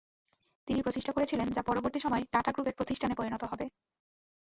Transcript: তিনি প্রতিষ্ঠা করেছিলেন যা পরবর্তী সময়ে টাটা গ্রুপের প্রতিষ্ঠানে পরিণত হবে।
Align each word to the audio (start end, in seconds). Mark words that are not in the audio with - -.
তিনি 0.67 0.79
প্রতিষ্ঠা 0.81 1.11
করেছিলেন 1.13 1.47
যা 1.51 1.61
পরবর্তী 1.61 1.99
সময়ে 1.99 2.27
টাটা 2.31 2.51
গ্রুপের 2.51 2.77
প্রতিষ্ঠানে 2.77 3.13
পরিণত 3.15 3.43
হবে। 3.43 3.65